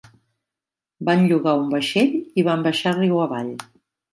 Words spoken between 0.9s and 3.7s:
Van llogar un vaixell i van baixar riu avall.